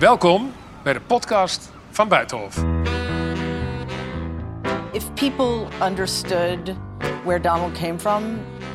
Welkom 0.00 0.52
bij 0.82 0.92
de 0.92 1.00
podcast 1.00 1.72
van 1.90 2.08
Buitenhof. 2.08 2.64
If 4.92 5.14
people 5.14 5.66
understood 5.86 6.74
where 7.24 7.40
Donald 7.40 7.72
came 7.78 7.98
from, 7.98 8.22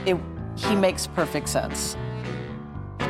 it, 0.04 0.16
he 0.68 0.76
makes 0.76 1.08
perfect 1.08 1.50
sense. 1.50 1.98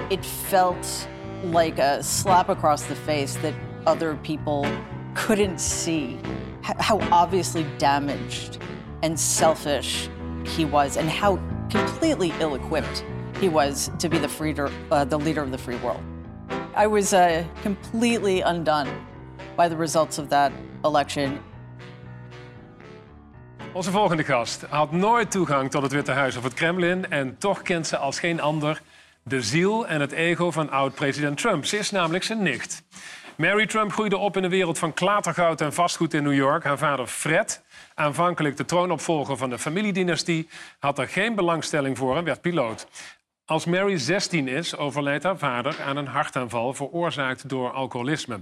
It 0.10 0.26
felt 0.26 1.08
like 1.44 1.82
a 1.82 2.02
slap 2.02 2.50
across 2.50 2.84
the 2.84 2.96
face 2.96 3.40
that 3.42 3.54
other 3.86 4.18
people 4.22 4.70
couldn't 5.26 5.62
see 5.62 6.18
how 6.62 7.00
obviously 7.12 7.66
damaged 7.78 8.58
and 9.02 9.20
selfish 9.20 10.10
he 10.56 10.66
was, 10.66 10.98
and 10.98 11.10
how 11.10 11.40
completely 11.70 12.32
ill-equipped 12.40 13.04
he 13.42 13.50
was 13.50 13.92
to 13.98 14.08
be 14.08 14.18
the, 14.18 14.30
freeder, 14.30 14.70
uh, 14.90 15.04
the 15.04 15.20
leader 15.20 15.44
of 15.44 15.52
the 15.52 15.58
free 15.58 15.78
world. 15.84 16.15
I 16.78 16.88
was 16.88 17.14
uh, 17.14 17.44
completely 17.62 18.42
undone 18.42 18.88
by 19.56 19.70
the 19.70 19.78
results 19.78 20.18
of 20.18 20.28
that 20.28 20.52
election. 20.84 21.40
Onze 23.74 23.92
volgende 23.92 24.24
gast 24.24 24.66
had 24.70 24.92
nooit 24.92 25.32
toegang 25.32 25.72
tot 25.72 25.82
het 25.82 25.92
Witte 25.92 26.12
Huis 26.12 26.38
of 26.38 26.44
het 26.44 26.54
Kremlin 26.54 27.10
en 27.10 27.38
toch 27.38 27.62
kent 27.62 27.88
ze 27.88 27.98
als 27.98 28.20
geen 28.20 28.42
ander 28.42 28.82
de 29.24 29.42
ziel 29.42 29.88
en 29.88 30.02
het 30.02 30.12
ego 30.12 30.52
van 30.52 30.70
oud-president 30.70 31.38
Trump. 31.38 31.66
Ze 31.66 31.78
is 31.78 31.92
namelijk 31.92 32.24
zijn 32.24 32.44
nicht. 32.44 32.84
Mary 33.36 33.66
Trump 33.66 33.92
groeide 33.92 34.18
op 34.18 34.36
in 34.36 34.42
de 34.42 34.50
wereld 34.50 34.80
van 34.80 34.94
klatergoud 34.94 35.62
en 35.62 35.74
vastgoed 35.74 36.14
in 36.14 36.24
New 36.24 36.34
York. 36.34 36.64
Haar 36.64 36.78
vader 36.78 37.08
Fred, 37.08 37.62
aanvankelijk 37.94 38.58
de 38.58 38.66
troonopvolger 38.66 39.38
van 39.38 39.50
de 39.50 39.60
familiedynastie, 39.60 40.50
had 40.80 41.00
er 41.00 41.08
geen 41.08 41.36
belangstelling 41.36 41.98
voor 41.98 42.18
en 42.18 42.24
werd 42.24 42.42
piloot. 42.42 42.88
Als 43.46 43.66
Mary 43.66 43.98
16 43.98 44.48
is, 44.48 44.76
overlijdt 44.76 45.24
haar 45.24 45.38
vader 45.38 45.82
aan 45.82 45.98
een 45.98 46.08
hartaanval 46.08 46.74
veroorzaakt 46.74 47.50
door 47.50 47.72
alcoholisme. 47.72 48.42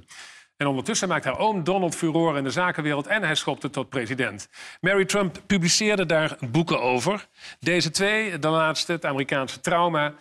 En 0.58 0.68
ondertussen 0.68 1.08
maakt 1.08 1.26
haar 1.26 1.40
oom 1.40 1.64
Donald 1.64 1.96
furore 1.96 2.38
in 2.38 2.44
de 2.44 2.50
zakenwereld 2.50 3.08
en 3.08 3.24
hij 3.24 3.36
schopte 3.36 3.70
tot 3.70 3.90
president. 3.90 4.50
Mary 4.82 5.06
Trump 5.06 5.42
publiceerde 5.48 6.06
daar 6.06 6.38
boeken 6.52 6.82
over. 6.82 7.28
Deze 7.60 7.92
twee, 7.92 8.40
de 8.40 8.48
laatste, 8.48 8.92
het 8.92 9.06
Amerikaanse 9.06 9.60
trauma. 9.60 10.14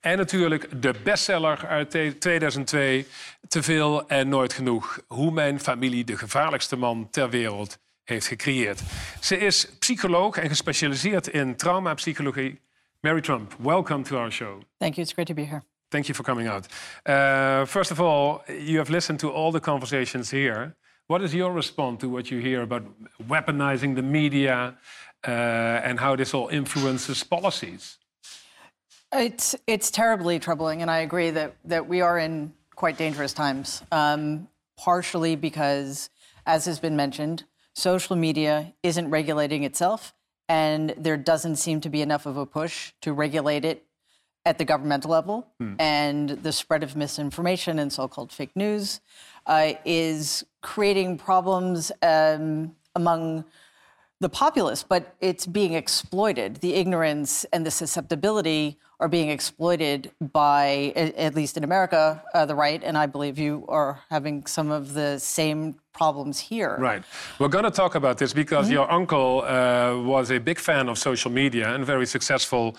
En 0.00 0.16
natuurlijk 0.16 0.82
de 0.82 0.94
bestseller 1.04 1.66
uit 1.66 2.20
2002, 2.20 3.06
Te 3.48 3.62
veel 3.62 4.08
en 4.08 4.28
nooit 4.28 4.52
genoeg. 4.52 5.00
Hoe 5.06 5.30
mijn 5.30 5.60
familie 5.60 6.04
de 6.04 6.16
gevaarlijkste 6.16 6.76
man 6.76 7.10
ter 7.10 7.30
wereld 7.30 7.78
heeft 8.04 8.26
gecreëerd. 8.26 8.80
Ze 9.20 9.38
is 9.38 9.68
psycholoog 9.78 10.36
en 10.36 10.48
gespecialiseerd 10.48 11.28
in 11.28 11.56
traumapsychologie. 11.56 12.67
Mary 13.04 13.22
Trump, 13.22 13.58
welcome 13.60 14.02
to 14.02 14.18
our 14.18 14.30
show. 14.30 14.60
Thank 14.80 14.98
you. 14.98 15.02
It's 15.02 15.12
great 15.12 15.28
to 15.28 15.34
be 15.34 15.44
here. 15.44 15.62
Thank 15.90 16.08
you 16.08 16.14
for 16.14 16.24
coming 16.24 16.48
out. 16.48 16.66
Uh, 17.06 17.64
first 17.64 17.92
of 17.92 18.00
all, 18.00 18.42
you 18.48 18.78
have 18.78 18.90
listened 18.90 19.20
to 19.20 19.30
all 19.30 19.52
the 19.52 19.60
conversations 19.60 20.30
here. 20.30 20.74
What 21.06 21.22
is 21.22 21.32
your 21.32 21.52
response 21.52 22.00
to 22.00 22.08
what 22.08 22.30
you 22.30 22.40
hear 22.40 22.62
about 22.62 22.82
weaponizing 23.22 23.94
the 23.94 24.02
media 24.02 24.76
uh, 25.26 25.30
and 25.30 26.00
how 26.00 26.16
this 26.16 26.34
all 26.34 26.48
influences 26.48 27.22
policies? 27.22 27.98
It's 29.12 29.54
it's 29.66 29.90
terribly 29.90 30.38
troubling, 30.38 30.82
and 30.82 30.90
I 30.90 30.98
agree 30.98 31.30
that 31.30 31.54
that 31.64 31.88
we 31.88 32.02
are 32.02 32.18
in 32.18 32.52
quite 32.74 32.98
dangerous 32.98 33.32
times. 33.32 33.82
Um, 33.92 34.48
partially 34.76 35.36
because, 35.36 36.10
as 36.46 36.66
has 36.66 36.78
been 36.78 36.96
mentioned, 36.96 37.44
social 37.74 38.16
media 38.16 38.74
isn't 38.82 39.08
regulating 39.10 39.64
itself, 39.64 40.14
and 40.48 40.94
there 40.96 41.16
doesn't 41.16 41.56
seem 41.56 41.80
to 41.82 41.90
be 41.90 42.02
enough 42.02 42.26
of 42.26 42.36
a 42.36 42.46
push 42.46 42.92
to 43.02 43.12
regulate 43.12 43.64
it 43.64 43.84
at 44.44 44.58
the 44.58 44.64
governmental 44.64 45.10
level. 45.10 45.46
And 45.78 46.30
the 46.30 46.52
spread 46.52 46.82
of 46.82 46.96
misinformation 46.96 47.78
and 47.78 47.92
so-called 47.92 48.32
fake 48.32 48.56
news 48.56 49.00
uh, 49.46 49.74
is 49.84 50.44
creating 50.62 51.18
problems 51.18 51.92
um, 52.02 52.74
among 52.94 53.44
the 54.20 54.28
populace, 54.28 54.82
but 54.82 55.14
it's 55.20 55.46
being 55.46 55.74
exploited. 55.74 56.56
The 56.56 56.74
ignorance 56.74 57.44
and 57.52 57.64
the 57.64 57.70
susceptibility 57.70 58.78
are 59.00 59.08
being 59.08 59.28
exploited 59.28 60.10
by, 60.32 60.92
at 60.96 61.36
least 61.36 61.56
in 61.56 61.62
America, 61.62 62.20
uh, 62.34 62.44
the 62.44 62.54
right. 62.54 62.82
And 62.82 62.98
I 62.98 63.06
believe 63.06 63.38
you 63.38 63.64
are 63.68 64.00
having 64.10 64.44
some 64.46 64.72
of 64.72 64.94
the 64.94 65.20
same 65.20 65.76
problems 65.92 66.40
here. 66.40 66.76
Right. 66.80 67.04
We're 67.38 67.48
going 67.48 67.64
to 67.64 67.70
talk 67.70 67.94
about 67.94 68.18
this 68.18 68.32
because 68.32 68.68
your 68.68 68.90
uncle 68.90 69.42
uh, 69.42 69.96
was 70.02 70.32
a 70.32 70.38
big 70.38 70.58
fan 70.58 70.88
of 70.88 70.98
social 70.98 71.30
media 71.30 71.72
and 71.72 71.84
very 71.86 72.06
successful 72.06 72.76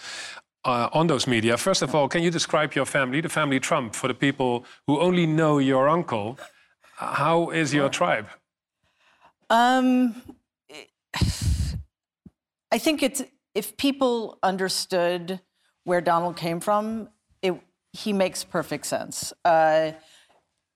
uh, 0.66 0.90
on 0.92 1.08
those 1.08 1.26
media. 1.26 1.56
First 1.56 1.82
of 1.82 1.96
all, 1.96 2.10
can 2.10 2.22
you 2.22 2.32
describe 2.32 2.74
your 2.74 2.86
family, 2.86 3.22
the 3.22 3.30
family 3.30 3.62
Trump, 3.62 3.96
for 3.96 4.10
the 4.10 4.14
people 4.14 4.66
who 4.88 5.00
only 5.00 5.26
know 5.26 5.60
your 5.60 5.88
uncle? 5.88 6.38
How 6.98 7.50
is 7.52 7.74
your 7.74 7.88
tribe? 7.88 8.28
Um, 9.50 10.22
I 12.72 12.78
think 12.78 13.04
it's 13.04 13.24
if 13.56 13.78
people 13.78 14.38
understood 14.44 15.40
where 15.84 16.02
Donald 16.02 16.38
came 16.38 16.60
from, 16.60 17.10
it, 17.42 17.60
he 17.94 18.14
makes 18.14 18.44
perfect 18.44 18.86
sense. 18.86 19.34
Uh, 19.44 19.92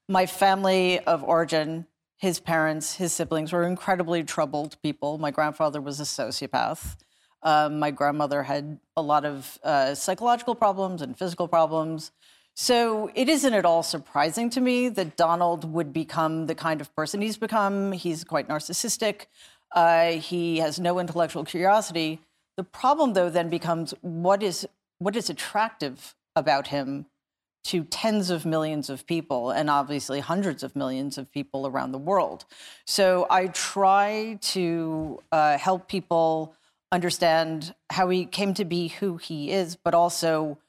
my 0.10 0.26
family 0.26 1.00
of 1.00 1.24
origin, 1.24 1.86
his 2.18 2.40
parents, 2.40 2.96
his 2.96 3.14
siblings 3.14 3.54
were 3.54 3.64
incredibly 3.64 4.24
troubled 4.24 4.76
people. 4.82 5.18
My 5.18 5.32
grandfather 5.32 5.82
was 5.82 6.00
a 6.00 6.04
sociopath. 6.04 6.98
Um, 7.44 7.80
my 7.80 7.92
grandmother 7.92 8.44
had 8.44 8.80
a 8.96 9.02
lot 9.02 9.26
of 9.26 9.60
uh, 9.64 9.96
psychological 9.96 10.56
problems 10.56 11.02
and 11.02 11.18
physical 11.18 11.48
problems. 11.48 12.12
So 12.56 13.10
it 13.16 13.30
isn't 13.30 13.54
at 13.54 13.66
all 13.66 13.84
surprising 13.84 14.50
to 14.52 14.62
me 14.62 14.88
that 14.90 15.18
Donald 15.18 15.72
would 15.74 15.92
become 15.92 16.46
the 16.46 16.56
kind 16.56 16.82
of 16.82 16.96
person 16.96 17.22
he's 17.22 17.38
become. 17.38 17.92
He's 17.92 18.24
quite 18.24 18.48
narcissistic. 18.48 19.26
Uh, 19.74 20.12
he 20.12 20.60
has 20.60 20.80
no 20.80 21.00
intellectual 21.00 21.44
curiosity. 21.44 22.22
The 22.58 22.64
problem, 22.64 23.14
though, 23.14 23.30
then 23.30 23.50
becomes 23.50 23.94
what 24.02 24.44
is 24.44 24.68
what 25.00 25.16
is 25.16 25.30
attractive 25.30 26.16
about 26.36 26.68
him 26.68 27.08
to 27.66 27.84
tens 27.86 28.30
of 28.30 28.46
millions 28.46 28.90
of 28.90 29.06
people 29.06 29.50
and 29.52 29.70
obviously 29.70 30.20
hundreds 30.20 30.64
of 30.64 30.76
millions 30.76 31.18
of 31.18 31.32
people 31.32 31.66
around 31.66 31.92
the 31.92 31.98
world. 31.98 32.46
So 32.86 33.26
I 33.30 33.48
try 33.48 34.38
to 34.42 35.22
uh, 35.32 35.58
help 35.58 35.88
people 35.88 36.56
understand 36.92 37.74
how 37.90 38.10
he 38.10 38.26
came 38.26 38.54
to 38.56 38.66
be 38.66 38.90
who 38.90 39.18
he 39.18 39.52
is, 39.52 39.76
but 39.76 39.94
also 39.94 40.60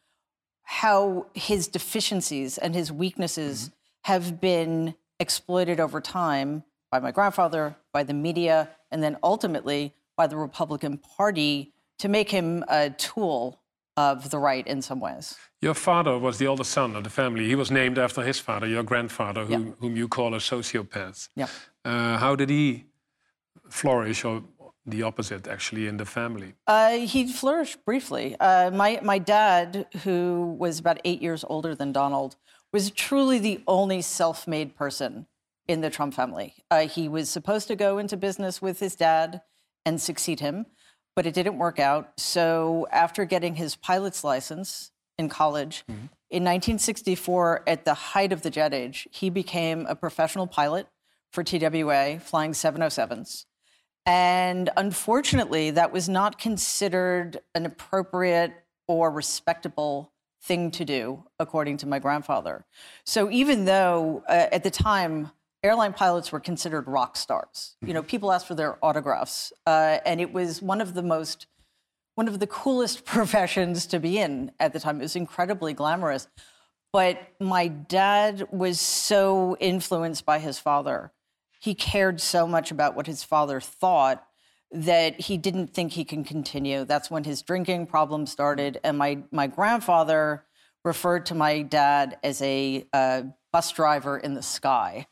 how 0.62 1.26
his 1.34 1.68
deficiencies 1.68 2.58
and 2.58 2.74
his 2.74 2.90
weaknesses 2.90 3.70
have 4.04 4.40
been 4.40 4.94
exploited 5.20 5.80
over 5.80 6.00
time 6.00 6.64
by 6.94 7.00
my 7.00 7.10
grandfather, 7.10 7.74
by 7.92 8.04
the 8.04 8.14
media, 8.14 8.68
and 8.92 9.02
then 9.02 9.16
ultimately 9.24 9.92
by 10.16 10.26
the 10.28 10.36
Republican 10.36 10.96
Party 11.16 11.72
to 11.98 12.08
make 12.08 12.30
him 12.30 12.62
a 12.68 12.90
tool 12.90 13.58
of 13.96 14.30
the 14.30 14.38
right 14.38 14.64
in 14.74 14.80
some 14.80 15.00
ways. 15.00 15.36
Your 15.60 15.74
father 15.74 16.16
was 16.26 16.38
the 16.38 16.46
oldest 16.46 16.70
son 16.70 16.94
of 16.94 17.02
the 17.02 17.10
family. 17.10 17.44
He 17.48 17.56
was 17.56 17.68
named 17.80 17.98
after 17.98 18.22
his 18.22 18.38
father, 18.38 18.68
your 18.68 18.84
grandfather, 18.84 19.44
whom, 19.44 19.66
Yeah. 19.66 19.72
whom 19.80 19.96
you 19.96 20.06
call 20.06 20.34
a 20.34 20.38
sociopath. 20.52 21.28
Yeah. 21.34 21.48
Uh, 21.84 22.16
how 22.24 22.36
did 22.36 22.48
he 22.48 22.84
flourish, 23.80 24.24
or 24.24 24.44
the 24.86 25.02
opposite, 25.02 25.48
actually, 25.48 25.88
in 25.88 25.96
the 25.96 26.04
family? 26.18 26.50
Uh, 26.68 26.98
he 27.14 27.20
flourished 27.40 27.78
briefly. 27.84 28.36
Uh, 28.38 28.70
my 28.82 29.00
my 29.12 29.18
dad, 29.18 29.86
who 30.04 30.54
was 30.64 30.78
about 30.78 30.98
eight 31.04 31.20
years 31.26 31.42
older 31.52 31.74
than 31.74 31.90
Donald, 31.92 32.36
was 32.72 32.84
truly 32.92 33.38
the 33.40 33.56
only 33.66 34.00
self-made 34.02 34.70
person 34.84 35.26
in 35.66 35.80
the 35.80 35.90
Trump 35.90 36.14
family. 36.14 36.54
Uh, 36.70 36.86
he 36.86 37.08
was 37.08 37.28
supposed 37.28 37.68
to 37.68 37.76
go 37.76 37.98
into 37.98 38.16
business 38.16 38.60
with 38.60 38.80
his 38.80 38.94
dad 38.94 39.42
and 39.84 40.00
succeed 40.00 40.40
him, 40.40 40.66
but 41.16 41.26
it 41.26 41.34
didn't 41.34 41.58
work 41.58 41.78
out. 41.78 42.18
So 42.18 42.86
after 42.90 43.24
getting 43.24 43.56
his 43.56 43.76
pilot's 43.76 44.24
license 44.24 44.90
in 45.18 45.28
college 45.28 45.84
in 45.88 46.42
1964, 46.42 47.62
at 47.66 47.84
the 47.84 47.94
height 47.94 48.32
of 48.32 48.42
the 48.42 48.50
jet 48.50 48.74
age, 48.74 49.08
he 49.10 49.30
became 49.30 49.86
a 49.86 49.94
professional 49.94 50.46
pilot 50.46 50.88
for 51.32 51.42
TWA, 51.44 52.18
flying 52.20 52.52
707s. 52.52 53.44
And 54.06 54.70
unfortunately, 54.76 55.70
that 55.70 55.92
was 55.92 56.08
not 56.08 56.38
considered 56.38 57.40
an 57.54 57.64
appropriate 57.64 58.52
or 58.86 59.10
respectable 59.10 60.12
thing 60.42 60.70
to 60.72 60.84
do, 60.84 61.24
according 61.38 61.78
to 61.78 61.86
my 61.86 61.98
grandfather. 61.98 62.66
So 63.04 63.30
even 63.30 63.64
though 63.64 64.22
uh, 64.28 64.48
at 64.52 64.62
the 64.62 64.70
time, 64.70 65.30
airline 65.64 65.94
pilots 65.94 66.30
were 66.30 66.40
considered 66.40 66.86
rock 66.86 67.16
stars, 67.16 67.76
you 67.84 67.94
know, 67.94 68.02
people 68.02 68.30
asked 68.30 68.46
for 68.46 68.54
their 68.54 68.78
autographs, 68.84 69.52
uh, 69.66 69.98
and 70.04 70.20
it 70.20 70.32
was 70.32 70.62
one 70.62 70.80
of 70.80 70.94
the 70.94 71.02
most 71.02 71.46
one 72.14 72.28
of 72.28 72.38
the 72.38 72.46
coolest 72.46 73.04
professions 73.06 73.86
to 73.86 73.98
be 73.98 74.18
in 74.18 74.52
at 74.60 74.72
the 74.72 74.78
time. 74.78 75.00
It 75.00 75.04
was 75.04 75.16
incredibly 75.16 75.72
glamorous. 75.72 76.28
But 76.92 77.18
my 77.40 77.66
dad 77.66 78.46
was 78.52 78.80
so 78.80 79.56
influenced 79.58 80.24
by 80.24 80.38
his 80.38 80.60
father. 80.60 81.10
He 81.60 81.74
cared 81.74 82.20
so 82.20 82.46
much 82.46 82.70
about 82.70 82.94
what 82.94 83.08
his 83.08 83.24
father 83.24 83.60
thought 83.60 84.24
that 84.70 85.22
he 85.22 85.36
didn't 85.36 85.74
think 85.74 85.92
he 85.92 86.04
can 86.04 86.22
continue. 86.22 86.84
That's 86.84 87.10
when 87.10 87.24
his 87.24 87.42
drinking 87.42 87.88
problem 87.88 88.26
started. 88.26 88.78
And 88.84 88.96
my, 88.96 89.24
my 89.32 89.48
grandfather 89.48 90.44
referred 90.84 91.26
to 91.26 91.34
my 91.34 91.62
dad 91.62 92.16
as 92.22 92.40
a 92.42 92.86
uh, 92.92 93.22
bus 93.52 93.72
driver 93.72 94.16
in 94.16 94.34
the 94.34 94.42
sky. 94.42 95.08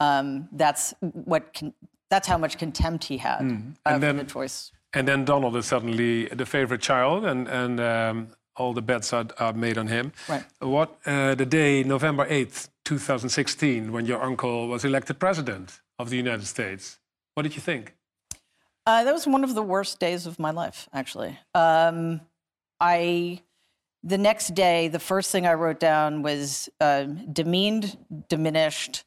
Um, 0.00 0.48
that's 0.52 0.94
what. 1.00 1.54
Con- 1.54 1.74
that's 2.08 2.28
how 2.28 2.38
much 2.38 2.56
contempt 2.56 3.04
he 3.04 3.18
had 3.18 3.40
uh, 3.84 3.94
for 3.94 3.98
then- 3.98 4.16
the 4.18 4.24
choice. 4.24 4.70
And 4.92 5.06
then 5.06 5.24
Donald 5.24 5.56
is 5.56 5.66
suddenly 5.66 6.26
the 6.26 6.46
favorite 6.46 6.80
child, 6.80 7.24
and, 7.24 7.48
and 7.48 7.80
um, 7.80 8.28
all 8.54 8.72
the 8.72 8.80
bets 8.80 9.12
are, 9.12 9.26
are 9.38 9.52
made 9.52 9.76
on 9.76 9.88
him. 9.88 10.12
Right. 10.28 10.44
What 10.60 10.96
uh, 11.04 11.34
the 11.34 11.44
day, 11.44 11.82
November 11.82 12.24
8th, 12.26 12.68
2016, 12.86 13.92
when 13.92 14.06
your 14.06 14.22
uncle 14.22 14.68
was 14.68 14.84
elected 14.84 15.18
president 15.18 15.80
of 15.98 16.08
the 16.08 16.16
United 16.16 16.46
States, 16.46 16.98
what 17.34 17.42
did 17.42 17.54
you 17.56 17.60
think? 17.60 17.94
Uh, 18.86 19.04
that 19.04 19.12
was 19.12 19.26
one 19.26 19.44
of 19.44 19.54
the 19.54 19.62
worst 19.62 19.98
days 19.98 20.24
of 20.26 20.38
my 20.38 20.50
life, 20.52 20.88
actually. 20.94 21.38
Um, 21.54 22.20
I, 22.80 23.42
the 24.02 24.16
next 24.18 24.54
day, 24.54 24.88
the 24.88 25.00
first 25.00 25.30
thing 25.30 25.46
I 25.46 25.54
wrote 25.54 25.80
down 25.80 26.22
was 26.22 26.70
um 26.80 27.30
demeaned, 27.32 27.98
diminished, 28.28 29.04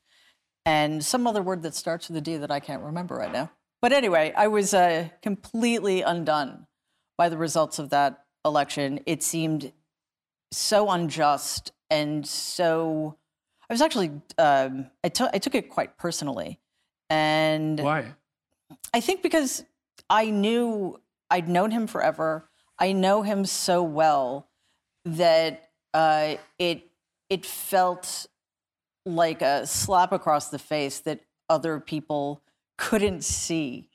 and 0.66 1.04
some 1.04 1.28
other 1.28 1.42
word 1.42 1.64
that 1.64 1.76
starts 1.76 2.08
with 2.08 2.18
a 2.18 2.22
D 2.22 2.38
that 2.38 2.52
I 2.52 2.60
can't 2.60 2.84
remember 2.84 3.16
right 3.16 3.32
now. 3.32 3.52
But 3.82 3.94
anyway, 3.94 4.34
I 4.36 4.48
was 4.48 4.74
uh, 4.74 5.10
completely 5.22 6.02
undone 6.02 6.68
by 7.18 7.30
the 7.30 7.38
results 7.38 7.80
of 7.80 7.90
that 7.92 8.26
election. 8.44 9.00
It 9.06 9.24
seemed 9.24 9.72
so 10.52 10.90
unjust 10.90 11.72
and 11.90 12.28
so. 12.28 13.18
I 13.70 13.74
was 13.74 13.82
actually, 13.82 14.12
um, 14.40 14.90
I, 15.04 15.10
took 15.10 15.32
took 15.34 15.54
it 15.54 15.70
quite 15.70 15.98
personally. 15.98 16.60
And 17.10 17.80
Why? 17.80 18.14
I 18.94 19.00
think 19.00 19.22
because 19.22 19.64
I 20.10 20.32
knew 20.32 21.00
I'd 21.30 21.48
known 21.48 21.72
him 21.72 21.88
forever. 21.88 22.50
I 22.80 22.94
know 22.94 23.22
him 23.22 23.46
so 23.46 23.84
well 23.84 24.48
that 25.06 25.70
uh, 25.94 26.36
it 26.58 26.90
it 27.30 27.46
felt 27.46 28.28
like 29.16 29.42
a 29.42 29.66
slap 29.68 30.12
across 30.12 30.50
the 30.50 30.60
face 30.60 31.00
that 31.02 31.22
other 31.50 31.80
people 31.80 32.42
couldn't 32.78 33.24
see 33.24 33.90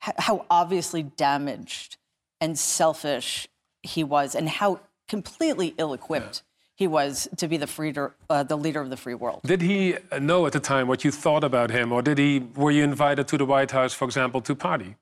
how 0.00 0.46
obviously 0.50 1.02
damaged 1.02 1.96
and 2.40 2.58
selfish 2.58 3.48
he 3.82 4.04
was, 4.04 4.34
and 4.34 4.48
how 4.48 4.80
completely 5.08 5.74
ill-equipped 5.78 6.42
he 6.74 6.86
was 6.86 7.28
to 7.36 7.48
be 7.48 7.56
the 7.56 7.66
freeder, 7.66 8.14
uh, 8.28 8.42
the 8.42 8.56
leader 8.56 8.80
of 8.80 8.90
the 8.90 8.96
free 8.96 9.14
world. 9.14 9.40
Did 9.44 9.62
he 9.62 9.96
know 10.20 10.44
at 10.46 10.52
the 10.52 10.60
time 10.60 10.86
what 10.86 11.04
you 11.04 11.10
thought 11.10 11.42
about 11.42 11.70
him, 11.70 11.92
or 11.92 12.02
did 12.02 12.18
he? 12.18 12.40
Were 12.54 12.70
you 12.70 12.84
invited 12.84 13.26
to 13.28 13.38
the 13.38 13.46
White 13.46 13.70
House, 13.70 13.94
for 13.94 14.04
example, 14.04 14.40
to 14.42 14.54
party? 14.54 14.96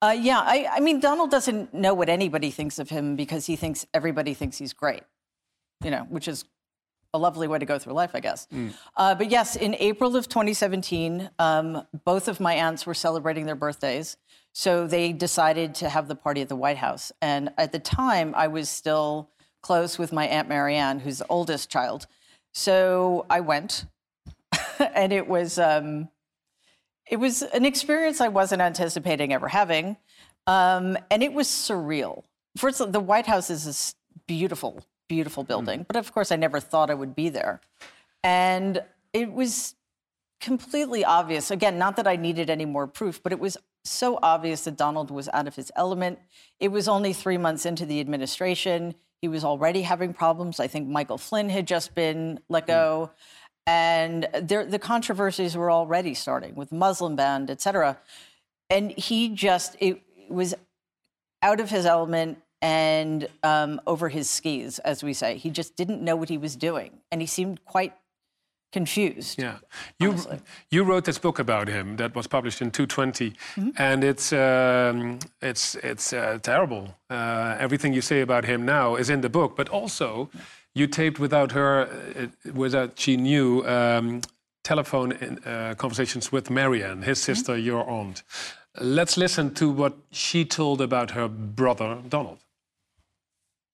Uh, 0.00 0.16
yeah, 0.18 0.40
I, 0.40 0.66
I 0.72 0.80
mean, 0.80 0.98
Donald 0.98 1.30
doesn't 1.30 1.74
know 1.74 1.92
what 1.92 2.08
anybody 2.08 2.50
thinks 2.50 2.78
of 2.78 2.88
him 2.88 3.14
because 3.14 3.46
he 3.46 3.56
thinks 3.56 3.86
everybody 3.92 4.32
thinks 4.34 4.58
he's 4.58 4.72
great, 4.72 5.02
you 5.84 5.90
know, 5.90 6.06
which 6.08 6.26
is 6.26 6.44
a 7.12 7.18
lovely 7.18 7.48
way 7.48 7.58
to 7.58 7.66
go 7.66 7.78
through 7.78 7.92
life, 7.92 8.10
I 8.14 8.20
guess. 8.20 8.46
Uh, 8.96 9.14
but 9.14 9.30
yes, 9.30 9.56
in 9.56 9.74
April 9.78 10.16
of 10.16 10.28
2017, 10.28 11.30
um, 11.38 11.86
both 12.04 12.28
of 12.28 12.40
my 12.40 12.54
aunts 12.54 12.86
were 12.86 12.94
celebrating 12.94 13.46
their 13.46 13.56
birthdays. 13.56 14.16
So 14.52 14.86
they 14.86 15.12
decided 15.12 15.74
to 15.76 15.88
have 15.88 16.08
the 16.08 16.14
party 16.14 16.40
at 16.40 16.48
the 16.48 16.56
White 16.56 16.76
House. 16.78 17.12
And 17.20 17.50
at 17.58 17.72
the 17.72 17.78
time, 17.78 18.34
I 18.36 18.48
was 18.48 18.68
still 18.68 19.30
close 19.62 19.98
with 19.98 20.12
my 20.12 20.26
Aunt 20.26 20.48
Marianne, 20.48 21.00
who's 21.00 21.18
the 21.18 21.26
oldest 21.28 21.70
child. 21.70 22.06
So 22.52 23.26
I 23.30 23.40
went, 23.40 23.86
and 24.78 25.12
it 25.12 25.26
was. 25.28 25.58
Um, 25.58 26.08
it 27.10 27.18
was 27.18 27.42
an 27.42 27.64
experience 27.64 28.20
I 28.20 28.28
wasn't 28.28 28.62
anticipating 28.62 29.32
ever 29.32 29.48
having. 29.48 29.96
Um, 30.46 30.96
and 31.10 31.22
it 31.22 31.32
was 31.32 31.48
surreal. 31.48 32.22
First, 32.56 32.80
of 32.80 32.86
all, 32.86 32.92
the 32.92 33.00
White 33.00 33.26
House 33.26 33.50
is 33.50 33.64
this 33.64 33.94
beautiful, 34.26 34.84
beautiful 35.10 35.42
hmm. 35.42 35.48
building, 35.48 35.84
but 35.86 35.96
of 35.96 36.12
course, 36.14 36.32
I 36.32 36.36
never 36.36 36.60
thought 36.60 36.88
I 36.88 36.94
would 36.94 37.14
be 37.14 37.28
there. 37.28 37.60
And 38.22 38.82
it 39.12 39.32
was 39.32 39.74
completely 40.40 41.04
obvious. 41.04 41.50
Again, 41.50 41.76
not 41.78 41.96
that 41.96 42.06
I 42.06 42.16
needed 42.16 42.48
any 42.48 42.64
more 42.64 42.86
proof, 42.86 43.22
but 43.22 43.32
it 43.32 43.40
was 43.40 43.58
so 43.84 44.18
obvious 44.22 44.64
that 44.64 44.76
Donald 44.76 45.10
was 45.10 45.28
out 45.32 45.48
of 45.48 45.56
his 45.56 45.72
element. 45.74 46.18
It 46.60 46.68
was 46.68 46.86
only 46.86 47.12
three 47.12 47.38
months 47.38 47.66
into 47.66 47.84
the 47.84 48.00
administration. 48.00 48.94
He 49.20 49.28
was 49.28 49.44
already 49.44 49.82
having 49.82 50.14
problems. 50.14 50.60
I 50.60 50.68
think 50.68 50.88
Michael 50.88 51.18
Flynn 51.18 51.50
had 51.50 51.66
just 51.66 51.94
been 51.94 52.40
let 52.48 52.64
hmm. 52.64 52.68
go. 52.68 53.10
And 53.66 54.28
there, 54.32 54.64
the 54.64 54.78
controversies 54.78 55.56
were 55.56 55.70
already 55.70 56.14
starting 56.14 56.54
with 56.54 56.72
Muslim 56.72 57.16
ban, 57.16 57.46
et 57.50 57.60
cetera. 57.60 57.98
And 58.70 58.92
he 58.92 59.28
just, 59.28 59.76
it 59.80 60.02
was 60.28 60.54
out 61.42 61.60
of 61.60 61.68
his 61.70 61.84
element 61.84 62.38
and 62.62 63.28
um, 63.42 63.80
over 63.86 64.08
his 64.08 64.28
skis, 64.30 64.78
as 64.80 65.02
we 65.02 65.12
say. 65.14 65.36
He 65.38 65.50
just 65.50 65.76
didn't 65.76 66.02
know 66.02 66.16
what 66.16 66.28
he 66.28 66.38
was 66.38 66.56
doing. 66.56 66.90
And 67.10 67.20
he 67.20 67.26
seemed 67.26 67.64
quite 67.64 67.94
confused. 68.72 69.38
Yeah, 69.38 69.56
you 69.98 70.10
honestly. 70.10 70.38
you 70.70 70.84
wrote 70.84 71.04
this 71.04 71.18
book 71.18 71.38
about 71.38 71.68
him 71.68 71.96
that 71.96 72.14
was 72.14 72.26
published 72.26 72.62
in 72.62 72.70
220, 72.70 73.30
Mm-hmm. 73.30 73.70
and 73.78 74.04
it's 74.04 74.32
um, 74.32 75.18
it's 75.42 75.74
it's 75.76 76.12
uh, 76.12 76.38
terrible. 76.42 76.94
Uh, 77.08 77.56
everything 77.58 77.92
you 77.92 78.00
say 78.02 78.20
about 78.20 78.44
him 78.44 78.64
now 78.64 78.96
is 78.96 79.10
in 79.10 79.20
the 79.20 79.28
book, 79.28 79.56
but 79.56 79.68
also 79.68 80.30
you 80.74 80.86
taped 80.86 81.18
without 81.18 81.52
her, 81.52 81.88
uh, 82.16 82.52
without 82.52 82.98
she 82.98 83.16
knew. 83.16 83.64
Um, 83.66 84.20
telephone 84.62 85.12
in, 85.12 85.38
uh, 85.46 85.74
conversations 85.78 86.30
with 86.30 86.50
Marianne, 86.50 87.00
his 87.02 87.18
Mm-hmm. 87.18 87.32
sister, 87.34 87.56
your 87.56 87.88
aunt. 87.88 88.22
Let's 88.78 89.16
listen 89.16 89.54
to 89.54 89.70
what 89.70 89.94
she 90.12 90.44
told 90.44 90.80
about 90.82 91.10
her 91.12 91.28
brother 91.28 91.96
Donald. 92.08 92.38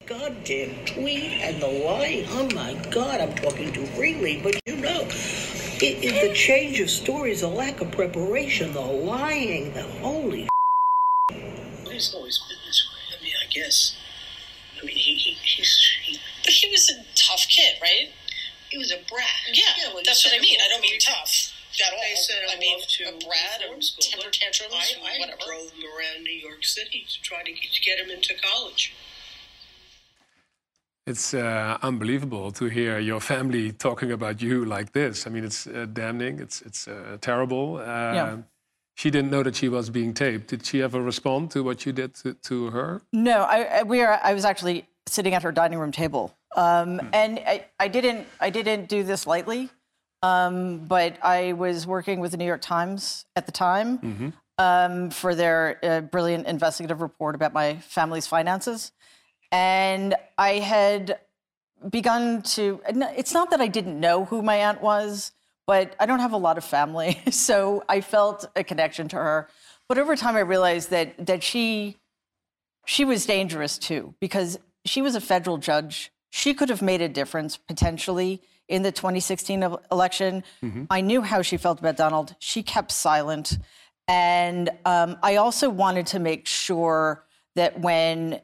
Goddamn 0.07 0.73
tweet 0.85 1.33
and 1.43 1.61
the 1.61 1.67
lying. 1.67 2.25
Oh 2.31 2.49
my 2.55 2.75
God, 2.91 3.21
I'm 3.21 3.35
talking 3.35 3.73
too 3.73 3.87
freely, 3.87 4.41
but 4.41 4.55
you 4.67 4.77
know, 4.77 5.03
it 5.03 6.05
is 6.05 6.23
the 6.23 6.33
change 6.33 6.79
of 6.79 6.89
stories, 6.89 7.41
the 7.41 7.49
lack 7.49 7.81
of 7.81 7.91
preparation, 7.91 8.73
the 8.73 8.81
lying, 8.81 9.73
the 9.75 9.83
holy. 9.83 10.49
He's 11.91 12.15
always 12.15 12.39
been 12.39 12.59
this 12.67 12.87
way. 12.89 13.19
I 13.19 13.23
mean, 13.25 13.33
I 13.43 13.53
guess. 13.53 13.97
I 14.81 14.87
mean, 14.87 14.97
he, 14.97 15.15
he 15.15 15.33
he's 15.33 15.97
he, 16.05 16.19
But 16.45 16.53
he 16.53 16.71
was 16.71 16.89
a 16.89 17.03
tough 17.17 17.47
kid, 17.49 17.75
right? 17.83 18.11
He 18.71 18.79
was 18.79 18.93
a 18.93 18.99
brat. 19.11 19.27
Yeah, 19.53 19.93
well, 19.93 20.03
that's 20.05 20.25
what 20.25 20.35
I 20.37 20.39
mean. 20.39 20.59
I 20.65 20.69
don't 20.69 20.83
mean 20.83 21.01
tough 21.01 21.53
at 21.81 21.93
all. 21.93 21.99
They 21.99 22.15
sent 22.15 22.45
him 22.45 22.51
I 22.55 22.59
mean, 22.61 22.79
to 22.81 23.05
a 23.05 23.13
brat, 23.27 23.59
reform 23.61 23.81
or 23.81 24.01
temper 24.01 24.27
but 24.27 24.33
tantrums, 24.33 24.75
I, 24.75 25.17
I 25.17 25.19
whatever. 25.19 25.41
drove 25.45 25.71
him 25.73 25.83
around 25.83 26.23
New 26.23 26.33
York 26.33 26.65
City 26.65 27.07
to 27.09 27.23
try 27.23 27.43
to 27.43 27.53
get 27.53 27.99
him 27.99 28.11
into 28.11 28.35
college. 28.39 28.95
It's 31.07 31.35
uh, 31.35 31.79
unbelievable 31.83 32.51
to 32.53 32.65
hear 32.67 32.99
your 32.99 33.21
family 33.21 33.71
talking 33.73 34.11
about 34.11 34.43
you 34.43 34.65
like 34.65 34.93
this. 34.93 35.27
I 35.27 35.31
mean, 35.31 35.45
it's 35.45 35.67
uh, 35.67 35.87
damning. 35.93 36.41
It's 36.41 36.63
it's 36.63 36.89
uh, 36.89 37.19
terrible. 37.21 37.77
Uh, 37.77 38.15
Yeah. 38.15 38.37
She 38.97 39.11
didn't 39.11 39.31
know 39.31 39.43
that 39.43 39.55
she 39.55 39.69
was 39.69 39.91
being 39.91 40.15
taped. 40.15 40.47
Did 40.49 40.65
she 40.65 40.83
ever 40.83 41.03
respond 41.03 41.51
to 41.51 41.63
what 41.63 41.85
you 41.85 41.93
did 41.93 42.15
to, 42.15 42.33
to 42.33 42.71
her? 42.71 43.03
No, 43.13 43.43
I, 43.43 43.81
I, 43.81 43.83
we 43.83 44.01
are, 44.01 44.19
I 44.23 44.33
was 44.33 44.47
actually 44.47 44.87
sitting 45.07 45.35
at 45.35 45.43
her 45.43 45.53
dining 45.53 45.79
room 45.79 45.93
table. 45.93 46.35
Um, 46.57 47.03
and 47.13 47.39
I, 47.47 47.67
I, 47.79 47.89
didn't, 47.89 48.27
I 48.41 48.49
didn't 48.49 48.89
do 48.89 49.03
this 49.03 49.27
lightly, 49.27 49.69
um, 50.23 50.79
but 50.87 51.19
I 51.23 51.53
was 51.53 51.87
working 51.87 52.21
with 52.21 52.31
the 52.31 52.39
New 52.39 52.47
York 52.47 52.63
Times 52.63 53.27
at 53.37 53.45
the 53.45 53.53
time 53.53 54.33
um, 54.57 55.11
for 55.11 55.35
their 55.35 55.79
uh, 55.83 56.01
brilliant 56.01 56.47
investigative 56.47 57.03
report 57.03 57.35
about 57.35 57.53
my 57.53 57.77
family's 57.77 58.27
finances. 58.27 58.93
And 59.57 60.15
I 60.37 60.59
had 60.59 61.19
begun 61.89 62.43
to, 62.43 62.83
it's 62.87 63.33
not 63.33 63.51
that 63.51 63.61
I 63.63 63.69
didn't 63.69 63.99
know 63.99 64.27
who 64.27 64.43
my 64.43 64.57
aunt 64.57 64.83
was, 64.83 65.33
but 65.67 65.97
I 65.99 66.05
don't 66.05 66.19
have 66.19 66.35
a 66.35 66.37
lot 66.37 66.59
of 66.59 66.65
family. 66.65 67.23
So 67.31 67.83
I 67.89 68.03
felt 68.03 68.45
a 68.55 68.63
connection 68.63 69.09
to 69.09 69.17
her. 69.17 69.49
But 69.89 69.97
over 69.97 70.15
time, 70.15 70.37
I 70.37 70.41
realized 70.41 70.91
that, 70.91 71.27
that 71.27 71.43
she, 71.43 71.97
she 72.85 73.07
was 73.07 73.25
dangerous 73.25 73.79
too 73.79 74.15
because 74.21 74.59
she 74.85 75.01
was 75.01 75.15
a 75.15 75.23
federal 75.23 75.57
judge. 75.57 76.13
She 76.29 76.53
could 76.53 76.69
have 76.69 76.83
made 76.83 77.01
a 77.01 77.09
difference 77.09 77.57
potentially 77.57 78.43
in 78.69 78.83
the 78.83 78.93
2016 78.93 79.63
el- 79.63 79.81
election. 79.91 80.45
I 80.91 81.01
knew 81.01 81.23
how 81.23 81.41
she 81.41 81.57
felt 81.57 81.81
about 81.81 81.97
Donald. 81.97 82.35
She 82.41 82.63
kept 82.63 82.93
silent. 82.93 83.57
And 84.07 84.69
um, 84.85 85.17
I 85.23 85.37
also 85.37 85.71
wanted 85.71 86.07
to 86.09 86.19
make 86.19 86.47
sure 86.47 87.25
that 87.55 87.81
when 87.81 88.41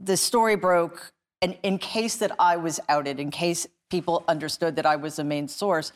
the, 0.00 0.16
story 0.16 0.56
broke, 0.56 1.12
and 1.42 1.56
in 1.62 1.78
case 1.78 2.16
that 2.16 2.32
I 2.38 2.56
was 2.56 2.80
outed, 2.88 3.20
in 3.20 3.30
case 3.30 3.66
people 3.90 4.24
understood 4.28 4.76
that 4.76 4.86
I 4.86 4.96
was 4.96 5.16
the 5.16 5.24
main 5.24 5.48
source, 5.48 5.92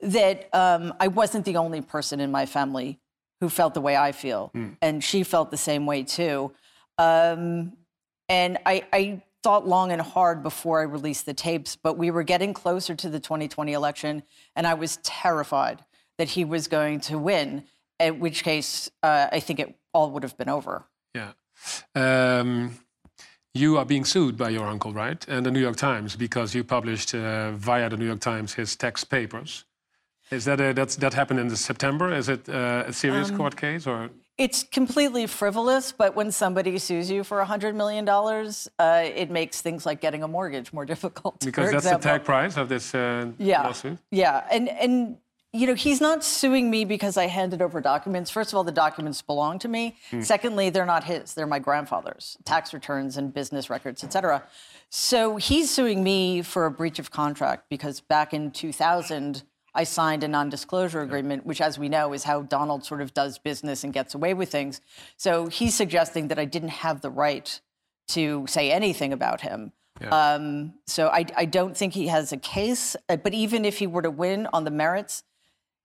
that 0.00 0.48
um, 0.54 0.94
I 1.00 1.08
wasn't 1.08 1.44
the 1.44 1.56
only 1.56 1.80
person 1.80 2.20
in 2.20 2.30
my 2.30 2.46
family 2.46 2.98
who 3.40 3.48
felt 3.48 3.74
the 3.74 3.80
way 3.80 3.96
I 3.96 4.12
feel, 4.12 4.52
and 4.82 5.02
she 5.02 5.22
felt 5.22 5.50
the 5.50 5.56
same 5.56 5.86
way 5.86 6.02
too. 6.02 6.52
Um, 6.98 7.72
and 8.28 8.58
I, 8.66 8.84
I 8.92 9.22
thought 9.42 9.66
long 9.66 9.92
and 9.92 10.02
hard 10.02 10.42
before 10.42 10.80
I 10.80 10.82
released 10.82 11.26
the 11.26 11.34
tapes, 11.34 11.76
but 11.76 11.96
we 11.96 12.10
were 12.10 12.22
getting 12.22 12.52
closer 12.52 12.94
to 12.94 13.08
the 13.08 13.20
2020 13.20 13.72
election, 13.72 14.22
and 14.56 14.66
I 14.66 14.74
was 14.74 14.98
terrified 14.98 15.84
that 16.18 16.30
he 16.30 16.44
was 16.44 16.68
going 16.68 17.00
to 17.00 17.18
win. 17.18 17.64
In 18.00 18.20
which 18.20 18.44
case, 18.44 18.90
uh, 19.02 19.26
I 19.32 19.40
think 19.40 19.58
it 19.58 19.74
all 19.92 20.10
would 20.12 20.22
have 20.22 20.36
been 20.36 20.48
over. 20.48 20.84
Yeah. 21.14 21.32
Um, 21.94 22.78
you 23.58 23.76
are 23.78 23.84
being 23.84 24.04
sued 24.04 24.36
by 24.36 24.50
your 24.50 24.66
uncle, 24.66 24.92
right? 24.92 25.26
And 25.28 25.44
the 25.44 25.50
New 25.50 25.60
York 25.60 25.76
Times 25.76 26.16
because 26.16 26.54
you 26.54 26.64
published 26.64 27.14
uh, 27.14 27.52
via 27.52 27.88
the 27.88 27.96
New 27.96 28.06
York 28.06 28.20
Times 28.20 28.54
his 28.54 28.76
tax 28.76 29.04
papers. 29.04 29.64
Is 30.30 30.44
that 30.44 30.60
a, 30.60 30.72
that's, 30.74 30.96
that 30.96 31.14
happened 31.14 31.40
in 31.40 31.48
the 31.48 31.56
September? 31.56 32.12
Is 32.12 32.28
it 32.28 32.48
uh, 32.48 32.84
a 32.86 32.92
serious 32.92 33.30
court 33.30 33.56
case 33.56 33.86
or? 33.86 34.10
It's 34.36 34.62
completely 34.62 35.26
frivolous, 35.26 35.90
but 35.90 36.14
when 36.14 36.30
somebody 36.30 36.78
sues 36.78 37.10
you 37.10 37.24
for 37.24 37.44
$100 37.44 37.74
million, 37.74 38.08
uh, 38.08 39.20
it 39.22 39.30
makes 39.30 39.60
things 39.62 39.84
like 39.84 40.00
getting 40.00 40.22
a 40.22 40.28
mortgage 40.28 40.72
more 40.72 40.84
difficult. 40.94 41.40
Because 41.44 41.72
that's 41.72 41.86
example. 41.86 42.00
the 42.00 42.18
tag 42.18 42.24
price 42.24 42.56
of 42.56 42.68
this 42.68 42.94
uh, 42.94 43.32
yeah. 43.38 43.62
lawsuit. 43.62 43.98
Yeah, 44.12 44.46
and 44.50 44.68
and 44.68 45.16
you 45.52 45.66
know 45.66 45.74
he's 45.74 46.00
not 46.00 46.22
suing 46.24 46.70
me 46.70 46.84
because 46.84 47.16
I 47.16 47.26
handed 47.26 47.62
over 47.62 47.80
documents. 47.80 48.30
First 48.30 48.52
of 48.52 48.56
all, 48.56 48.64
the 48.64 48.72
documents 48.72 49.22
belong 49.22 49.58
to 49.60 49.68
me. 49.68 49.96
Secondly, 50.20 50.70
they're 50.70 50.86
not 50.86 51.04
his; 51.04 51.34
they're 51.34 51.46
my 51.46 51.58
grandfather's 51.58 52.36
tax 52.44 52.72
returns 52.74 53.16
and 53.16 53.32
business 53.32 53.70
records, 53.70 54.04
et 54.04 54.12
cetera. 54.12 54.44
So 54.90 55.36
he's 55.36 55.70
suing 55.70 56.02
me 56.02 56.42
for 56.42 56.66
a 56.66 56.70
breach 56.70 56.98
of 56.98 57.10
contract 57.10 57.68
because 57.68 58.00
back 58.00 58.32
in 58.34 58.50
2000. 58.50 59.42
I 59.74 59.84
signed 59.84 60.24
a 60.24 60.28
non-disclosure 60.28 61.02
agreement, 61.02 61.46
which, 61.46 61.60
as 61.60 61.78
we 61.78 61.88
know, 61.88 62.12
is 62.12 62.24
how 62.24 62.42
Donald 62.42 62.84
sort 62.84 63.00
of 63.00 63.14
does 63.14 63.38
business 63.38 63.84
and 63.84 63.92
gets 63.92 64.12
away 64.14 64.34
with 64.34 64.50
things. 64.50 64.80
So 65.18 65.46
he's 65.46 65.74
suggesting 65.74 66.28
that 66.28 66.38
I 66.38 66.46
didn't 66.46 66.70
have 66.70 67.00
the 67.00 67.10
right 67.10 67.60
to 68.08 68.44
say 68.48 68.72
anything 68.72 69.12
about 69.12 69.42
him. 69.42 69.72
Um, 70.10 70.74
so 70.86 71.08
I, 71.08 71.26
I 71.36 71.44
don't 71.44 71.76
think 71.76 71.92
he 71.92 72.08
has 72.08 72.32
a 72.32 72.38
case. 72.38 72.96
uh, 73.08 73.16
But 73.16 73.34
even 73.34 73.64
if 73.64 73.78
he 73.78 73.86
were 73.86 74.02
to 74.02 74.10
win 74.10 74.48
on 74.52 74.64
the 74.64 74.70
merits, 74.72 75.22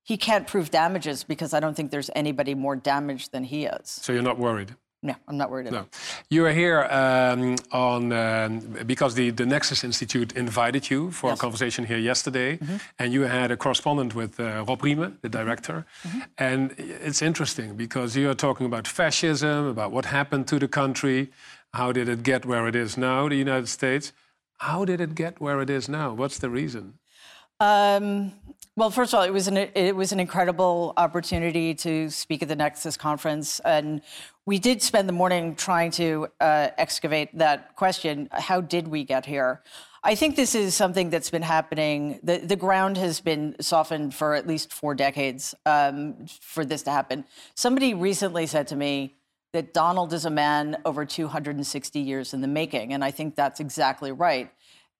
he 0.03 0.17
can't 0.17 0.47
prove 0.47 0.69
damages 0.69 1.23
because 1.23 1.53
I 1.53 1.59
don't 1.59 1.75
think 1.75 1.91
there's 1.91 2.09
anybody 2.15 2.53
more 2.55 2.75
damaged 2.75 3.31
than 3.31 3.43
he 3.45 3.65
is. 3.65 3.89
So 3.89 4.13
you're 4.13 4.21
not 4.21 4.37
worried? 4.37 4.75
No, 5.05 5.15
I'm 5.27 5.35
not 5.35 5.51
worried 5.51 5.67
at 5.67 5.73
all. 5.73 5.81
No. 5.81 5.87
You 6.29 6.45
are 6.45 6.53
here 6.53 6.83
um, 6.83 7.57
on 7.73 8.13
um, 8.13 8.59
because 8.85 9.15
the, 9.15 9.31
the 9.31 9.45
Nexus 9.45 9.83
Institute 9.83 10.31
invited 10.31 10.89
you 10.89 11.11
for 11.11 11.33
a 11.33 11.35
conversation 11.35 11.85
here 11.85 11.97
yesterday, 11.97 12.57
and 12.97 13.11
you 13.11 13.23
had 13.23 13.51
a 13.51 13.57
correspondent 13.57 14.15
with 14.15 14.39
uh, 14.39 14.63
Rob 14.65 14.81
Riemen, 14.81 15.17
the 15.21 15.27
director. 15.27 15.85
And 16.37 16.73
it's 16.77 17.21
interesting 17.21 17.75
because 17.75 18.15
you 18.15 18.29
are 18.29 18.33
talking 18.33 18.65
about 18.65 18.87
fascism, 18.87 19.67
about 19.67 19.91
what 19.91 20.05
happened 20.05 20.47
to 20.47 20.57
the 20.57 20.69
country, 20.69 21.31
how 21.73 21.91
did 21.91 22.07
it 22.07 22.23
get 22.23 22.45
where 22.45 22.65
it 22.69 22.75
is 22.75 22.97
now, 22.97 23.27
the 23.27 23.35
United 23.35 23.67
States. 23.67 24.13
How 24.59 24.85
did 24.85 25.01
it 25.01 25.15
get 25.15 25.41
where 25.41 25.59
it 25.59 25.69
is 25.69 25.89
now? 25.89 26.13
What's 26.13 26.37
the 26.37 26.49
reason? 26.49 26.99
Um, 27.59 28.31
well, 28.75 28.89
first 28.89 29.13
of 29.13 29.19
all, 29.19 29.23
it 29.23 29.31
was 29.31 29.47
an 29.47 29.57
it 29.57 29.95
was 29.95 30.11
an 30.11 30.19
incredible 30.19 30.93
opportunity 30.97 31.75
to 31.75 32.09
speak 32.09 32.41
at 32.41 32.47
the 32.47 32.55
Nexus 32.55 32.97
conference, 32.97 33.59
and 33.59 34.01
we 34.47 34.57
did 34.57 34.81
spend 34.81 35.07
the 35.07 35.13
morning 35.13 35.55
trying 35.55 35.91
to 35.91 36.27
uh, 36.41 36.69
excavate 36.77 37.37
that 37.37 37.75
question: 37.75 38.29
How 38.31 38.61
did 38.61 38.87
we 38.87 39.03
get 39.03 39.27
here? 39.27 39.61
I 40.03 40.15
think 40.15 40.35
this 40.35 40.55
is 40.55 40.73
something 40.73 41.11
that's 41.11 41.29
been 41.29 41.43
happening. 41.43 42.19
The, 42.23 42.39
the 42.39 42.55
ground 42.55 42.97
has 42.97 43.21
been 43.21 43.55
softened 43.61 44.15
for 44.15 44.33
at 44.33 44.47
least 44.47 44.73
four 44.73 44.95
decades 44.95 45.53
um, 45.65 46.25
for 46.41 46.65
this 46.65 46.81
to 46.83 46.91
happen. 46.91 47.25
Somebody 47.55 47.93
recently 47.93 48.47
said 48.47 48.67
to 48.69 48.75
me 48.75 49.15
that 49.53 49.73
Donald 49.73 50.11
is 50.13 50.25
a 50.25 50.31
man 50.31 50.77
over 50.83 51.05
260 51.05 51.99
years 51.99 52.33
in 52.33 52.41
the 52.41 52.47
making, 52.47 52.91
and 52.91 53.03
I 53.03 53.11
think 53.11 53.35
that's 53.35 53.59
exactly 53.59 54.11
right. 54.11 54.51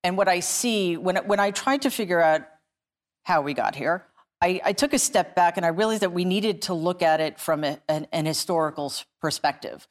And 0.04 0.16
what 0.16 0.28
I 0.28 0.42
see 0.42 0.96
when 0.96 1.16
when 1.26 1.40
I 1.40 1.50
tried 1.50 1.82
to 1.82 1.90
figure 1.90 2.22
out 2.22 2.44
how 3.24 3.42
we 3.42 3.54
got 3.54 3.76
here, 3.76 4.06
I, 4.42 4.60
I 4.66 4.74
took 4.74 4.94
a 4.94 5.00
step 5.00 5.36
back 5.36 5.58
and 5.58 5.66
I 5.66 5.70
realized 5.70 6.02
that 6.02 6.12
we 6.12 6.26
needed 6.26 6.64
to 6.64 6.74
look 6.74 7.02
at 7.02 7.22
it 7.22 7.40
from 7.40 7.64
a, 7.64 7.80
an, 7.88 8.08
an 8.12 8.26
historical 8.26 8.92
perspective. 9.22 9.88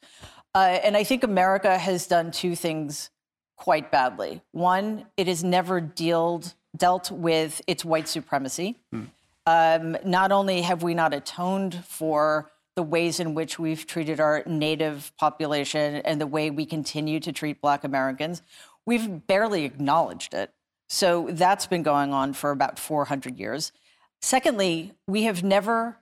Uh, 0.53 0.79
and 0.83 0.95
I 0.95 1.03
think 1.03 1.23
America 1.23 1.77
has 1.77 2.05
done 2.05 2.31
two 2.31 2.55
things 2.55 3.09
quite 3.57 3.91
badly. 3.91 4.41
One, 4.51 5.07
it 5.17 5.27
has 5.27 5.43
never 5.43 5.81
dealt 5.81 6.53
dealt 6.75 7.11
with 7.11 7.61
its 7.67 7.85
white 7.85 8.07
supremacy. 8.07 8.79
Um, 9.45 9.97
not 10.05 10.31
only 10.31 10.61
have 10.61 10.81
we 10.81 10.93
not 10.93 11.13
atoned 11.13 11.83
for 11.85 12.51
the 12.75 12.83
ways 12.83 13.19
in 13.19 13.35
which 13.35 13.59
we've 13.59 13.85
treated 13.85 14.19
our 14.19 14.43
native 14.47 15.11
population 15.17 15.97
and 15.97 16.19
the 16.19 16.27
way 16.27 16.49
we 16.49 16.65
continue 16.65 17.19
to 17.19 17.31
treat 17.31 17.61
Black 17.61 17.83
Americans, 17.83 18.41
we've 18.85 19.27
barely 19.27 19.65
acknowledged 19.65 20.33
it. 20.33 20.51
So 20.89 21.27
that's 21.31 21.65
been 21.67 21.83
going 21.83 22.13
on 22.13 22.33
for 22.33 22.51
about 22.51 22.77
400 22.77 23.37
years. 23.39 23.71
Secondly, 24.21 24.93
we 25.07 25.23
have 25.23 25.43
never 25.43 25.97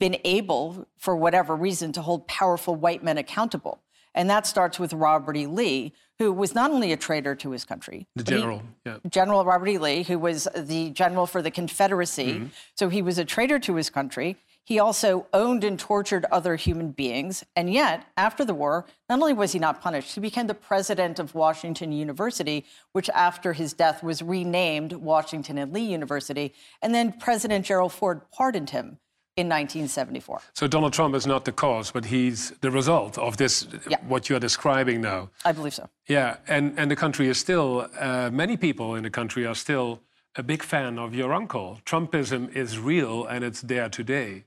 been 0.00 0.16
able, 0.24 0.86
for 0.96 1.16
whatever 1.16 1.56
reason, 1.56 1.92
to 1.92 2.02
hold 2.02 2.26
powerful 2.28 2.74
white 2.74 3.02
men 3.02 3.18
accountable. 3.18 3.80
And 4.14 4.28
that 4.30 4.46
starts 4.46 4.78
with 4.78 4.92
Robert 4.92 5.36
E. 5.36 5.46
Lee, 5.46 5.92
who 6.18 6.32
was 6.32 6.54
not 6.54 6.70
only 6.70 6.92
a 6.92 6.96
traitor 6.96 7.34
to 7.36 7.50
his 7.50 7.64
country, 7.64 8.06
The 8.16 8.24
but 8.24 8.32
he- 8.34 8.40
general, 8.40 8.62
yeah. 8.84 8.96
General 9.08 9.44
Robert 9.44 9.68
E. 9.68 9.78
Lee, 9.78 10.02
who 10.02 10.18
was 10.18 10.48
the 10.56 10.90
general 10.90 11.26
for 11.26 11.42
the 11.42 11.50
Confederacy. 11.50 12.32
Mm-hmm. 12.34 12.46
So 12.74 12.88
he 12.88 13.02
was 13.02 13.18
a 13.18 13.24
traitor 13.24 13.58
to 13.60 13.74
his 13.76 13.90
country. 13.90 14.36
He 14.68 14.78
also 14.78 15.26
owned 15.32 15.64
and 15.64 15.78
tortured 15.78 16.26
other 16.30 16.54
human 16.56 16.90
beings. 16.90 17.42
And 17.56 17.72
yet, 17.72 18.04
after 18.18 18.44
the 18.44 18.52
war, 18.52 18.84
not 19.08 19.18
only 19.18 19.32
was 19.32 19.52
he 19.52 19.58
not 19.58 19.80
punished, 19.80 20.14
he 20.14 20.20
became 20.20 20.46
the 20.46 20.52
president 20.52 21.18
of 21.18 21.34
Washington 21.34 21.90
University, 21.90 22.66
which 22.92 23.08
after 23.14 23.54
his 23.54 23.72
death 23.72 24.02
was 24.02 24.20
renamed 24.20 24.92
Washington 24.92 25.56
and 25.56 25.72
Lee 25.72 25.90
University. 25.90 26.52
And 26.82 26.94
then 26.94 27.12
President 27.12 27.64
Gerald 27.64 27.94
Ford 27.94 28.20
pardoned 28.30 28.68
him 28.68 28.98
in 29.38 29.46
1974. 29.48 30.42
So 30.52 30.66
Donald 30.66 30.92
Trump 30.92 31.14
is 31.14 31.26
not 31.26 31.46
the 31.46 31.52
cause, 31.52 31.90
but 31.90 32.04
he's 32.04 32.50
the 32.60 32.70
result 32.70 33.16
of 33.16 33.38
this, 33.38 33.66
Yeah. 33.88 33.96
what 34.06 34.28
you 34.28 34.36
are 34.36 34.40
describing 34.40 35.00
now. 35.00 35.30
I 35.46 35.52
believe 35.52 35.72
so. 35.72 35.88
Yeah, 36.08 36.36
and, 36.46 36.78
and 36.78 36.90
the 36.90 36.96
country 36.96 37.28
is 37.28 37.38
still, 37.38 37.88
uh, 37.98 38.28
many 38.30 38.58
people 38.58 38.96
in 38.96 39.02
the 39.02 39.10
country 39.10 39.46
are 39.46 39.54
still 39.54 40.02
a 40.36 40.42
big 40.42 40.62
fan 40.62 40.98
of 40.98 41.14
your 41.14 41.32
uncle. 41.32 41.80
Trumpism 41.86 42.54
is 42.54 42.78
real 42.78 43.24
and 43.24 43.42
it's 43.42 43.62
there 43.62 43.88
today. 43.88 44.44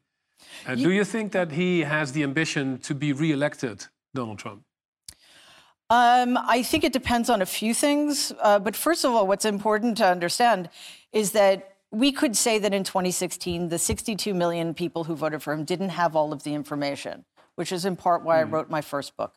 Uh, 0.67 0.75
do 0.75 0.91
you 0.91 1.03
think 1.03 1.31
that 1.31 1.51
he 1.51 1.81
has 1.81 2.11
the 2.11 2.23
ambition 2.23 2.77
to 2.79 2.93
be 2.95 3.13
re-elected, 3.13 3.85
Donald 4.13 4.39
Trump? 4.39 4.63
Um, 5.89 6.37
I 6.37 6.63
think 6.63 6.83
it 6.85 6.93
depends 6.93 7.29
on 7.29 7.41
a 7.41 7.45
few 7.45 7.73
things. 7.73 8.31
Uh, 8.41 8.59
but 8.59 8.75
first 8.75 9.03
of 9.03 9.11
all, 9.11 9.27
what's 9.27 9.45
important 9.45 9.97
to 9.97 10.07
understand 10.07 10.69
is 11.11 11.31
that 11.31 11.75
we 11.91 12.13
could 12.13 12.37
say 12.37 12.57
that 12.59 12.73
in 12.73 12.85
2016, 12.85 13.67
the 13.67 13.77
62 13.77 14.33
million 14.33 14.73
people 14.73 15.03
who 15.03 15.15
voted 15.15 15.43
for 15.43 15.51
him 15.51 15.65
didn't 15.65 15.89
have 15.89 16.15
all 16.15 16.31
of 16.31 16.43
the 16.43 16.53
information, 16.53 17.25
which 17.55 17.73
is 17.73 17.83
in 17.83 17.97
part 17.97 18.23
why 18.23 18.39
I 18.39 18.43
wrote 18.43 18.69
my 18.69 18.79
first 18.79 19.17
book. 19.17 19.35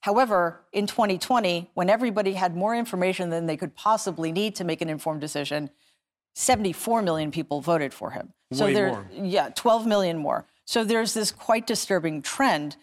However, 0.00 0.60
in 0.70 0.86
2020, 0.86 1.70
when 1.72 1.88
everybody 1.88 2.34
had 2.34 2.54
more 2.54 2.76
information 2.76 3.30
than 3.30 3.46
they 3.46 3.56
could 3.56 3.74
possibly 3.74 4.32
need 4.32 4.54
to 4.56 4.64
make 4.64 4.82
an 4.82 4.90
informed 4.90 5.22
decision, 5.22 5.70
74 6.34 7.00
million 7.00 7.30
people 7.30 7.62
voted 7.62 7.94
for 7.94 8.10
him. 8.10 8.34
So 8.52 8.66
Way 8.66 8.74
there, 8.74 8.88
more. 8.88 9.06
yeah, 9.10 9.48
12 9.54 9.86
million 9.86 10.18
more. 10.18 10.44
So 10.64 10.84
there's 10.84 11.14
this 11.14 11.30
quite 11.30 11.66
disturbing 11.66 12.22
trend. 12.22 12.76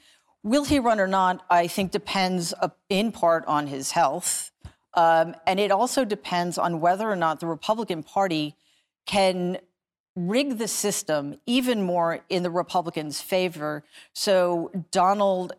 Will 0.43 0.65
he 0.65 0.79
run 0.79 0.99
or 0.99 1.07
not? 1.07 1.45
I 1.49 1.67
think 1.67 1.91
depends 1.91 2.53
uh, 2.61 2.69
in 2.89 3.11
part 3.11 3.45
on 3.45 3.67
his 3.67 3.91
health. 3.91 4.51
Um, 4.93 5.35
and 5.47 5.59
it 5.59 5.71
also 5.71 6.03
depends 6.03 6.57
on 6.57 6.81
whether 6.81 7.09
or 7.09 7.15
not 7.15 7.39
the 7.39 7.47
Republican 7.47 8.03
Party 8.03 8.55
can 9.05 9.57
rig 10.15 10.57
the 10.57 10.67
system 10.67 11.39
even 11.45 11.81
more 11.81 12.19
in 12.29 12.43
the 12.43 12.49
Republicans' 12.49 13.21
favor. 13.21 13.83
So 14.13 14.71
Donald 14.91 15.53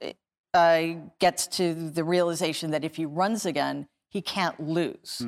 uh, 0.53 0.83
gets 1.19 1.47
to 1.47 1.75
the 1.75 2.05
realization 2.05 2.71
that 2.73 2.85
if 2.85 2.97
he 2.97 3.07
runs 3.07 3.47
again, 3.47 3.89
he 4.09 4.21
can't 4.21 4.61
lose. 4.61 5.23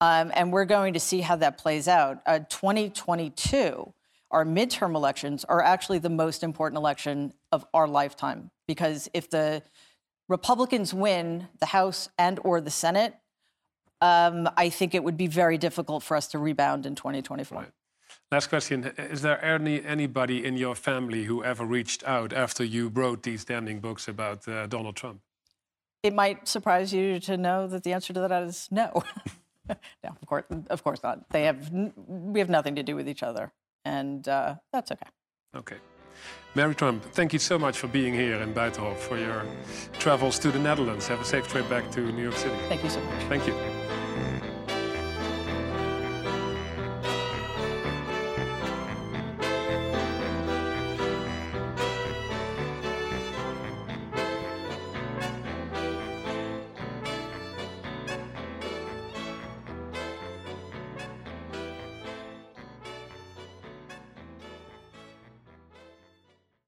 Um, 0.00 0.32
and 0.34 0.52
we're 0.52 0.64
going 0.64 0.94
to 0.94 1.00
see 1.00 1.20
how 1.20 1.36
that 1.36 1.58
plays 1.58 1.88
out. 1.88 2.22
Uh, 2.26 2.40
2022, 2.48 3.92
our 4.32 4.44
midterm 4.44 4.94
elections 4.94 5.44
are 5.44 5.62
actually 5.62 5.98
the 5.98 6.10
most 6.10 6.42
important 6.42 6.78
election 6.78 7.32
of 7.52 7.64
our 7.72 7.86
lifetime 7.86 8.50
because 8.66 9.08
if 9.12 9.28
the 9.30 9.62
Republicans 10.28 10.94
win 10.94 11.48
the 11.60 11.66
House 11.66 12.08
and 12.18 12.40
or 12.42 12.60
the 12.60 12.70
Senate, 12.70 13.14
um, 14.00 14.48
I 14.56 14.70
think 14.70 14.94
it 14.94 15.04
would 15.04 15.16
be 15.16 15.26
very 15.26 15.58
difficult 15.58 16.02
for 16.02 16.16
us 16.16 16.26
to 16.28 16.38
rebound 16.38 16.86
in 16.86 16.94
2024. 16.94 17.66
Last 18.30 18.48
question: 18.48 18.84
Is 18.96 19.20
there 19.20 19.44
any 19.44 19.84
anybody 19.84 20.44
in 20.44 20.56
your 20.56 20.74
family 20.74 21.24
who 21.24 21.44
ever 21.44 21.64
reached 21.64 22.02
out 22.04 22.32
after 22.32 22.64
you 22.64 22.88
wrote 22.88 23.22
these 23.22 23.44
damning 23.44 23.80
books 23.80 24.08
about 24.08 24.48
uh, 24.48 24.66
Donald 24.66 24.96
Trump? 24.96 25.20
It 26.02 26.14
might 26.14 26.48
surprise 26.48 26.92
you 26.92 27.20
to 27.20 27.36
know 27.36 27.66
that 27.68 27.84
the 27.84 27.92
answer 27.92 28.12
to 28.12 28.20
that 28.20 28.42
is 28.42 28.68
no. 28.70 29.02
no, 29.68 29.76
of 30.20 30.26
course, 30.26 30.44
of 30.70 30.82
course 30.82 31.02
not. 31.02 31.28
They 31.30 31.44
have 31.44 31.70
we 32.06 32.40
have 32.40 32.48
nothing 32.48 32.74
to 32.76 32.82
do 32.82 32.96
with 32.96 33.08
each 33.08 33.22
other, 33.22 33.52
and 33.84 34.26
uh, 34.28 34.56
that's 34.72 34.92
okay. 34.92 35.06
Okay. 35.56 35.76
Mary 36.54 36.74
Trump, 36.74 37.02
thank 37.12 37.32
you 37.32 37.38
so 37.38 37.58
much 37.58 37.78
for 37.78 37.88
being 37.88 38.12
here 38.12 38.36
in 38.36 38.52
Buitenhof 38.52 38.96
for 38.98 39.18
your 39.18 39.44
travels 39.98 40.38
to 40.40 40.50
the 40.50 40.58
Netherlands. 40.58 41.08
Have 41.08 41.20
a 41.20 41.24
safe 41.24 41.48
trip 41.48 41.68
back 41.70 41.90
to 41.92 42.00
New 42.00 42.22
York 42.22 42.36
City. 42.36 42.54
Thank 42.68 42.84
you 42.84 42.90
so 42.90 43.00
much. 43.00 43.22
Thank 43.24 43.46
you. 43.46 43.54